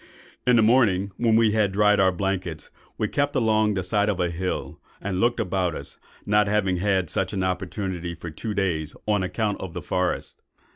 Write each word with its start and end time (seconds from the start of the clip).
"In 0.47 0.55
the 0.55 0.63
morning, 0.63 1.11
when 1.17 1.35
we 1.35 1.51
had 1.51 1.71
dried 1.71 1.99
our 1.99 2.11
blankets, 2.11 2.71
we 2.97 3.07
kept 3.07 3.35
along 3.35 3.75
the 3.75 3.83
side 3.83 4.09
of 4.09 4.19
a 4.19 4.31
hill, 4.31 4.79
and 4.99 5.19
looked 5.19 5.39
about 5.39 5.75
us, 5.75 5.99
not 6.25 6.47
having 6.47 6.77
had 6.77 7.07
such 7.07 7.33
an 7.33 7.43
opportunity 7.43 8.15
for 8.15 8.31
two 8.31 8.55
days, 8.55 8.95
on 9.05 9.21
account 9.21 9.61
of 9.61 9.73
the 9.75 9.81
forest. 9.83 10.41